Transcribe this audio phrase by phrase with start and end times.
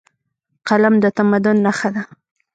[0.67, 2.03] قلم د تمدن نښه ده.